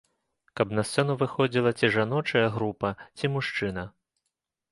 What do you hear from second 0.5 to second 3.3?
Каб на сцэну выходзіла ці жаночая група, ці